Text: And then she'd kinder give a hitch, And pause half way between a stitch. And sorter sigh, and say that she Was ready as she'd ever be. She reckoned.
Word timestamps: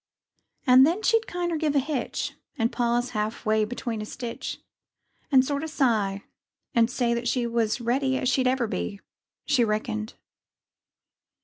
And 0.65 0.83
then 0.83 1.03
she'd 1.03 1.27
kinder 1.27 1.57
give 1.57 1.75
a 1.75 1.77
hitch, 1.79 2.33
And 2.57 2.71
pause 2.71 3.11
half 3.11 3.45
way 3.45 3.65
between 3.65 4.01
a 4.01 4.05
stitch. 4.07 4.57
And 5.31 5.45
sorter 5.45 5.67
sigh, 5.67 6.23
and 6.73 6.89
say 6.89 7.13
that 7.13 7.27
she 7.27 7.45
Was 7.45 7.79
ready 7.79 8.17
as 8.17 8.27
she'd 8.27 8.47
ever 8.47 8.65
be. 8.65 8.99
She 9.45 9.63
reckoned. 9.63 10.15